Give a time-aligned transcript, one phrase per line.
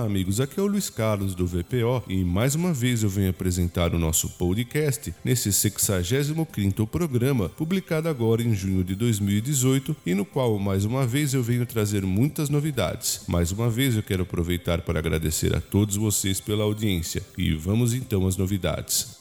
[0.00, 0.40] Olá, amigos.
[0.40, 3.98] Aqui é o Luiz Carlos do VPO e mais uma vez eu venho apresentar o
[3.98, 10.86] nosso podcast nesse 65 programa, publicado agora em junho de 2018 e no qual mais
[10.86, 13.24] uma vez eu venho trazer muitas novidades.
[13.28, 17.92] Mais uma vez eu quero aproveitar para agradecer a todos vocês pela audiência e vamos
[17.92, 19.19] então às novidades.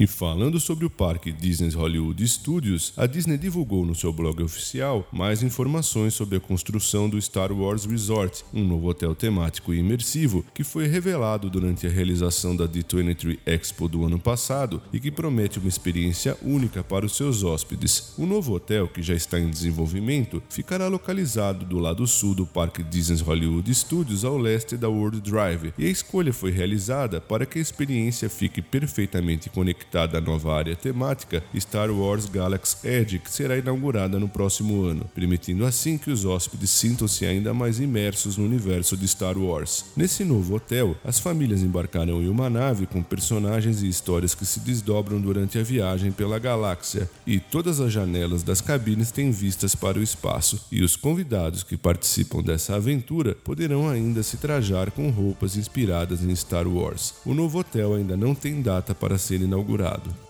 [0.00, 5.06] E falando sobre o parque Disney Hollywood Studios, a Disney divulgou no seu blog oficial
[5.12, 10.42] mais informações sobre a construção do Star Wars Resort, um novo hotel temático e imersivo
[10.54, 15.58] que foi revelado durante a realização da D23 Expo do ano passado e que promete
[15.58, 18.14] uma experiência única para os seus hóspedes.
[18.16, 22.82] O novo hotel, que já está em desenvolvimento, ficará localizado do lado sul do parque
[22.82, 27.58] Disney Hollywood Studios ao leste da World Drive, e a escolha foi realizada para que
[27.58, 33.30] a experiência fique perfeitamente conectada conectada à nova área temática Star Wars Galaxy Edge, que
[33.30, 38.44] será inaugurada no próximo ano, permitindo assim que os hóspedes sintam-se ainda mais imersos no
[38.44, 39.86] universo de Star Wars.
[39.96, 44.60] Nesse novo hotel, as famílias embarcarão em uma nave com personagens e histórias que se
[44.60, 49.98] desdobram durante a viagem pela galáxia, e todas as janelas das cabines têm vistas para
[49.98, 55.56] o espaço, e os convidados que participam dessa aventura poderão ainda se trajar com roupas
[55.56, 57.14] inspiradas em Star Wars.
[57.24, 60.29] O novo hotel ainda não tem data para ser inaugurado inaugurado.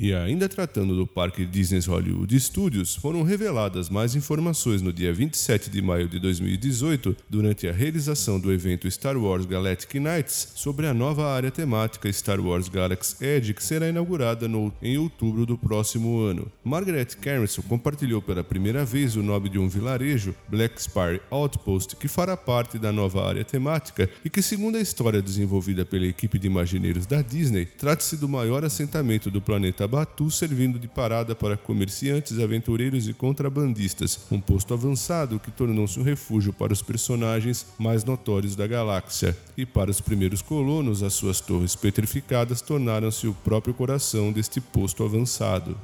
[0.00, 5.68] E ainda tratando do parque Disney Hollywood Studios, foram reveladas mais informações no dia 27
[5.68, 10.94] de maio de 2018, durante a realização do evento Star Wars Galactic Nights, sobre a
[10.94, 16.20] nova área temática Star Wars Galaxy Edge, que será inaugurada no, em outubro do próximo
[16.20, 16.46] ano.
[16.62, 22.06] Margaret Carrison compartilhou pela primeira vez o nome de um vilarejo, Black Spire Outpost, que
[22.06, 26.46] fará parte da nova área temática e que, segundo a história desenvolvida pela equipe de
[26.46, 32.38] imagineiros da Disney, trata-se do maior assentamento do planeta Batu servindo de parada para comerciantes,
[32.38, 38.54] aventureiros e contrabandistas, um posto avançado que tornou-se um refúgio para os personagens mais notórios
[38.54, 39.36] da galáxia.
[39.56, 45.02] E para os primeiros colonos, as suas torres petrificadas tornaram-se o próprio coração deste posto
[45.02, 45.74] avançado.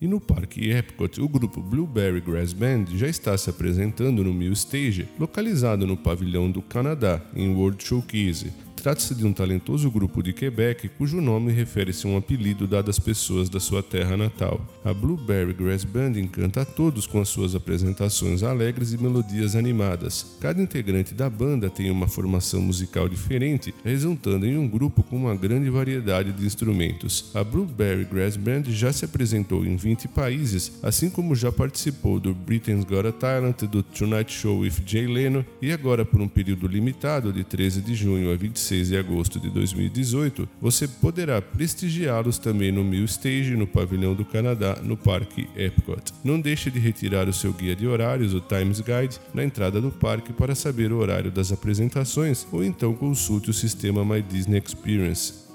[0.00, 4.52] E no Parque Epcot, o grupo Blueberry Grass Band já está se apresentando no Mill
[4.52, 8.67] Stage, localizado no pavilhão do Canadá, em World Showcase.
[8.88, 12.98] Trata-se de um talentoso grupo de Quebec cujo nome refere-se a um apelido dado às
[12.98, 14.66] pessoas da sua terra natal.
[14.82, 20.38] A Blueberry Grass Band encanta a todos com as suas apresentações alegres e melodias animadas.
[20.40, 25.36] Cada integrante da banda tem uma formação musical diferente, resultando em um grupo com uma
[25.36, 27.30] grande variedade de instrumentos.
[27.34, 32.34] A Blueberry Grass Band já se apresentou em 20 países, assim como já participou do
[32.34, 36.66] Britain's Got a Talent, do Tonight Show with Jay Leno e agora por um período
[36.66, 42.38] limitado de 13 de junho a 26 16 de agosto de 2018, você poderá prestigiá-los
[42.38, 46.12] também no Mill Stage, no Pavilhão do Canadá, no Parque Epcot.
[46.22, 49.90] Não deixe de retirar o seu guia de horários, o Times Guide, na entrada do
[49.90, 55.47] parque para saber o horário das apresentações ou então consulte o sistema My Disney Experience.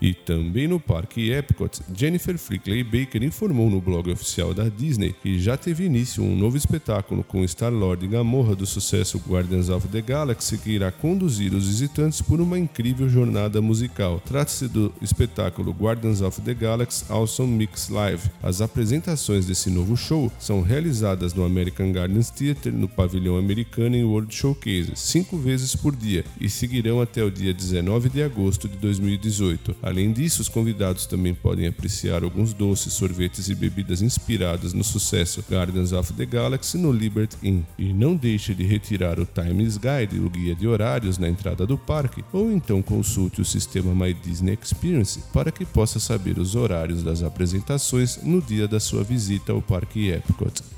[0.00, 5.38] E também no parque Epcot, Jennifer Frickley Baker informou no blog oficial da Disney que
[5.38, 10.00] já teve início um novo espetáculo com Star-Lord e Gamorra do sucesso Guardians of the
[10.00, 14.22] Galaxy que irá conduzir os visitantes por uma incrível jornada musical.
[14.24, 18.30] Trata-se do espetáculo Guardians of the Galaxy Awesome Mix Live.
[18.42, 24.04] As apresentações desse novo show são realizadas no American Gardens Theater, no pavilhão americano em
[24.04, 28.76] World Showcase, cinco vezes por dia e seguirão até o dia 19 de agosto de
[28.76, 29.76] 2018.
[29.88, 35.42] Além disso, os convidados também podem apreciar alguns doces, sorvetes e bebidas inspiradas no sucesso
[35.48, 37.62] Gardens of the Galaxy no Liberty Inn.
[37.78, 41.78] E não deixe de retirar o Times Guide, o guia de horários na entrada do
[41.78, 47.02] parque, ou então consulte o sistema My Disney Experience para que possa saber os horários
[47.02, 50.77] das apresentações no dia da sua visita ao Parque Epcot.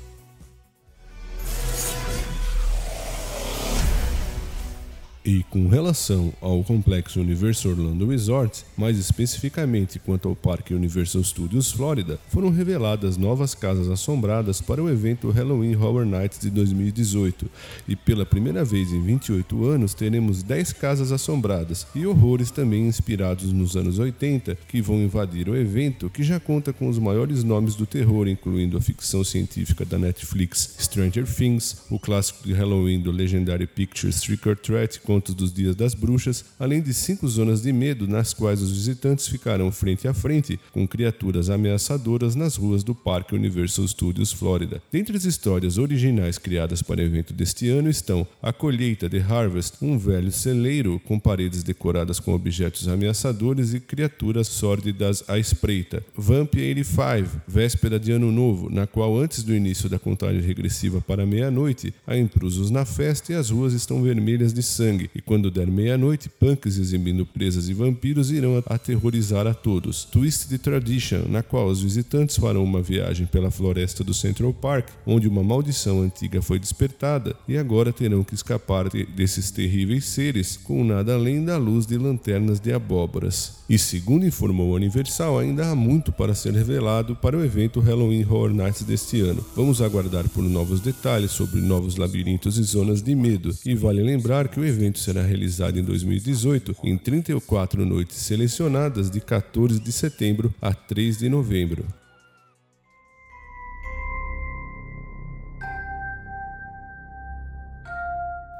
[5.23, 11.71] E com relação ao complexo Universal Orlando Resort, mais especificamente quanto ao Parque Universal Studios
[11.71, 17.47] Florida, foram reveladas novas casas assombradas para o evento Halloween Horror Nights de 2018.
[17.87, 23.53] E pela primeira vez em 28 anos teremos 10 casas assombradas e horrores também inspirados
[23.53, 27.75] nos anos 80 que vão invadir o evento, que já conta com os maiores nomes
[27.75, 33.11] do terror, incluindo a ficção científica da Netflix Stranger Things, o clássico de Halloween do
[33.11, 37.73] Legendary Pictures Trick or Treat contos dos Dias das Bruxas, além de cinco zonas de
[37.73, 42.95] medo nas quais os visitantes ficarão frente a frente com criaturas ameaçadoras nas ruas do
[42.95, 44.81] Parque Universal Studios Florida.
[44.89, 49.75] Dentre as histórias originais criadas para o evento deste ano estão A Colheita de Harvest,
[49.81, 56.01] um velho celeiro com paredes decoradas com objetos ameaçadores e criaturas sórdidas à espreita.
[56.15, 61.25] Vamp 85, véspera de Ano Novo, na qual antes do início da contagem regressiva para
[61.25, 65.67] meia-noite, há intrusos na festa e as ruas estão vermelhas de sangue, e quando der
[65.67, 70.03] meia-noite, punks exibindo presas e vampiros irão aterrorizar a todos.
[70.05, 75.27] Twisted Tradition, na qual os visitantes farão uma viagem pela floresta do Central Park, onde
[75.27, 80.83] uma maldição antiga foi despertada, e agora terão que escapar de, desses terríveis seres com
[80.83, 83.61] nada além da luz de lanternas de abóboras.
[83.71, 88.25] E segundo informou a Universal, ainda há muito para ser revelado para o evento Halloween
[88.25, 89.45] Horror Nights deste ano.
[89.55, 93.55] Vamos aguardar por novos detalhes sobre novos labirintos e zonas de medo.
[93.65, 99.19] E vale lembrar que o evento será realizado em 2018 em 34 noites selecionadas de
[99.19, 101.85] 14 de setembro a 3 de novembro.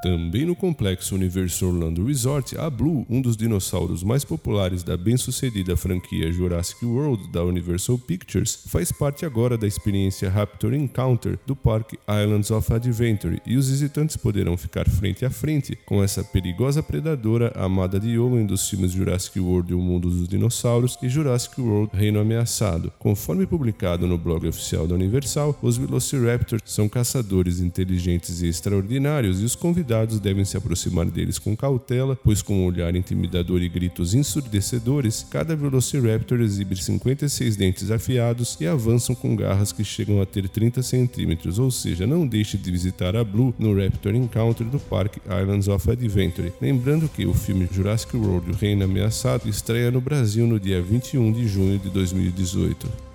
[0.02, 5.76] Também no complexo Universal Orlando Resort, a Blue, um dos dinossauros mais populares da bem-sucedida
[5.76, 12.00] franquia Jurassic World da Universal Pictures, faz parte agora da experiência Raptor Encounter do parque
[12.08, 17.52] Islands of Adventure e os visitantes poderão ficar frente a frente com essa perigosa predadora
[17.54, 21.96] amada de Owen dos filmes Jurassic World e o Mundo dos Dinossauros e Jurassic World
[21.96, 22.92] Reino Ameaçado.
[22.98, 29.44] Conforme publicado no blog oficial da Universal, os Velociraptors são caçadores inteligentes e extraordinários e
[29.44, 33.68] os convidados convidados devem se aproximar deles com cautela, pois com um olhar intimidador e
[33.68, 40.26] gritos ensurdecedores, cada Velociraptor exibe 56 dentes afiados e avançam com garras que chegam a
[40.26, 44.80] ter 30 centímetros, ou seja, não deixe de visitar a Blue no Raptor Encounter do
[44.80, 46.52] Parque Islands of Adventure.
[46.60, 51.32] Lembrando que o filme Jurassic World O Reino Ameaçado estreia no Brasil no dia 21
[51.32, 53.11] de junho de 2018.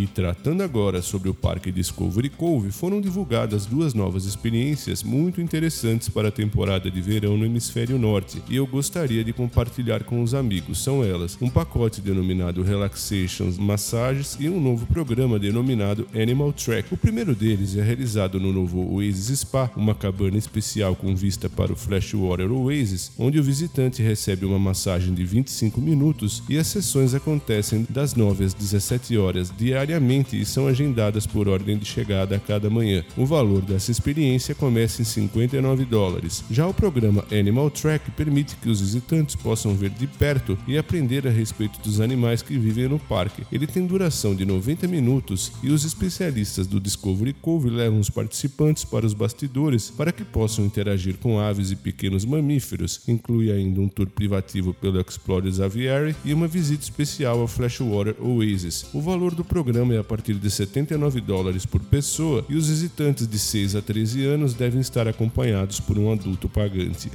[0.00, 6.08] E tratando agora sobre o Parque Discovery Cove, foram divulgadas duas novas experiências muito interessantes
[6.08, 10.32] para a temporada de verão no hemisfério norte, e eu gostaria de compartilhar com os
[10.32, 10.82] amigos.
[10.82, 16.94] São elas: um pacote denominado Relaxations Massages e um novo programa denominado Animal Track.
[16.94, 21.74] O primeiro deles é realizado no novo Oasis Spa, uma cabana especial com vista para
[21.74, 27.12] o Flashwater Oasis, onde o visitante recebe uma massagem de 25 minutos e as sessões
[27.12, 32.36] acontecem das 9 às 17 horas diariamente diariamente e são agendadas por ordem de chegada
[32.36, 33.04] a cada manhã.
[33.16, 36.44] O valor dessa experiência começa em 59 dólares.
[36.48, 41.26] Já o programa Animal Track permite que os visitantes possam ver de perto e aprender
[41.26, 43.42] a respeito dos animais que vivem no parque.
[43.50, 48.84] Ele tem duração de 90 minutos e os especialistas do Discovery Cove levam os participantes
[48.84, 53.00] para os bastidores para que possam interagir com aves e pequenos mamíferos.
[53.08, 58.86] Inclui ainda um tour privativo pelo Explorers Aviary e uma visita especial ao Flashwater Oasis.
[58.94, 62.68] O valor do programa programa é a partir de 79 dólares por pessoa e os
[62.68, 67.10] visitantes de 6 a 13 anos devem estar acompanhados por um adulto pagante.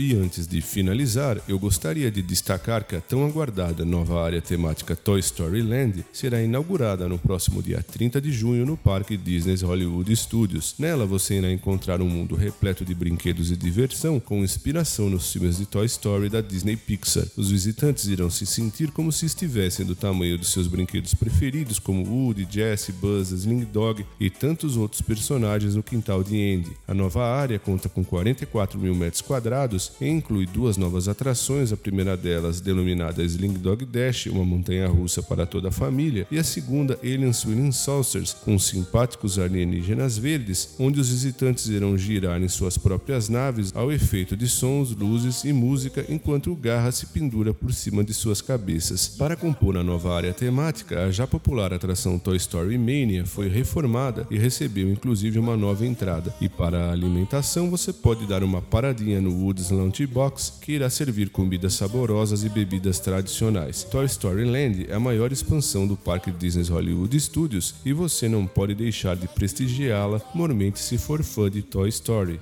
[0.00, 4.94] E antes de finalizar, eu gostaria de destacar que a tão aguardada nova área temática
[4.94, 10.14] Toy Story Land será inaugurada no próximo dia 30 de junho no Parque Disney Hollywood
[10.14, 10.76] Studios.
[10.78, 15.58] Nela você irá encontrar um mundo repleto de brinquedos e diversão com inspiração nos filmes
[15.58, 17.26] de Toy Story da Disney Pixar.
[17.36, 22.08] Os visitantes irão se sentir como se estivessem do tamanho de seus brinquedos preferidos, como
[22.08, 26.70] Woody, Jesse, Buzz, Sling Dog e tantos outros personagens no quintal de Andy.
[26.86, 31.76] A nova área conta com 44 mil metros quadrados e inclui duas novas atrações, a
[31.76, 36.44] primeira delas denominada Sling Dog Dash, uma montanha russa para toda a família, e a
[36.44, 42.78] segunda Alien Swinging Saucers, com simpáticos alienígenas verdes, onde os visitantes irão girar em suas
[42.78, 47.72] próprias naves ao efeito de sons, luzes e música enquanto o Garra se pendura por
[47.72, 49.08] cima de suas cabeças.
[49.08, 54.26] Para compor a nova área temática, a já popular atração Toy Story Mania foi reformada
[54.30, 56.34] e recebeu inclusive uma nova entrada.
[56.40, 61.30] E para a alimentação, você pode dar uma paradinha no Woods Lunchbox, que irá servir
[61.30, 63.84] comidas saborosas e bebidas tradicionais.
[63.84, 68.46] Toy Story Land é a maior expansão do parque Disney Hollywood Studios e você não
[68.46, 72.40] pode deixar de prestigiá-la, mormente se for fã de Toy Story.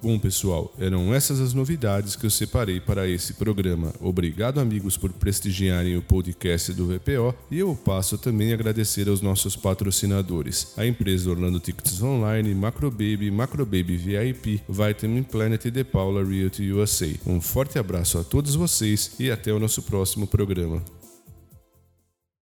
[0.00, 3.92] Bom, pessoal, eram essas as novidades que eu separei para esse programa.
[4.00, 9.20] Obrigado, amigos, por prestigiarem o podcast do VPO e eu passo também a agradecer aos
[9.20, 16.24] nossos patrocinadores, a empresa Orlando Tickets Online, Macrobaby, Macrobaby VIP, Vitamin Planet e The Paula
[16.24, 17.12] Realty USA.
[17.26, 20.97] Um forte abraço a todos vocês e até o nosso próximo programa.